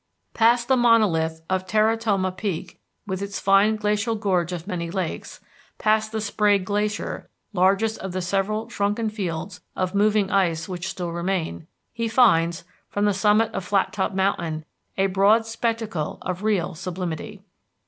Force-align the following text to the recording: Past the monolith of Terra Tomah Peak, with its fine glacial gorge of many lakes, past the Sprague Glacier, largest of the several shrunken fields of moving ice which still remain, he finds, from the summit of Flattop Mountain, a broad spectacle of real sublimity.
Past 0.33 0.67
the 0.67 0.75
monolith 0.75 1.41
of 1.47 1.67
Terra 1.67 1.95
Tomah 1.95 2.31
Peak, 2.31 2.79
with 3.05 3.21
its 3.21 3.39
fine 3.39 3.75
glacial 3.75 4.15
gorge 4.15 4.51
of 4.51 4.65
many 4.65 4.89
lakes, 4.89 5.39
past 5.77 6.11
the 6.11 6.19
Sprague 6.19 6.65
Glacier, 6.65 7.29
largest 7.53 7.99
of 7.99 8.11
the 8.11 8.19
several 8.23 8.67
shrunken 8.67 9.11
fields 9.11 9.61
of 9.75 9.93
moving 9.93 10.31
ice 10.31 10.67
which 10.67 10.87
still 10.89 11.11
remain, 11.11 11.67
he 11.93 12.07
finds, 12.07 12.63
from 12.89 13.05
the 13.05 13.13
summit 13.13 13.53
of 13.53 13.63
Flattop 13.63 14.11
Mountain, 14.15 14.65
a 14.97 15.05
broad 15.05 15.45
spectacle 15.45 16.17
of 16.23 16.41
real 16.41 16.73
sublimity. 16.73 17.43